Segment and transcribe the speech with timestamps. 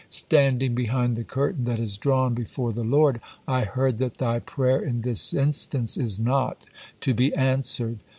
[0.09, 4.81] Standing behind the curtain that is drawn before the Lord, I heard that thy prayer
[4.81, 6.65] in this instance is not
[7.01, 7.99] to be answered."